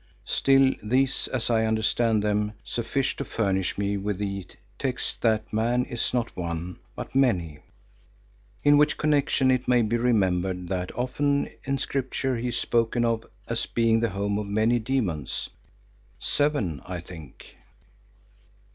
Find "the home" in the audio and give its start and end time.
13.99-14.39